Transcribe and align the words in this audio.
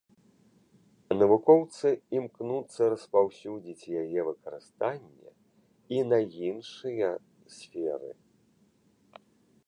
Навукоўцы 1.19 1.87
імкнуцца 2.19 2.81
распаўсюдзіць 2.93 3.89
яе 4.01 4.19
выкарыстанне 4.29 5.31
і 5.97 5.99
на 6.13 6.19
іншыя 6.49 7.07
сферы. 7.57 8.11